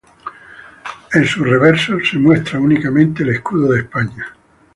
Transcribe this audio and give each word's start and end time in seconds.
En 1.13 1.25
su 1.27 1.43
reverso 1.43 1.93
se 2.03 2.17
muestra 2.17 2.59
únicamente 2.59 3.21
el 3.21 3.29
escudo 3.35 3.71
de 3.73 3.81
España. 3.81 4.35